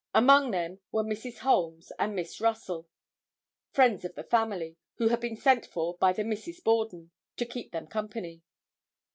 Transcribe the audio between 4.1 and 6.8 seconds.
the family, who had been sent for by the Misses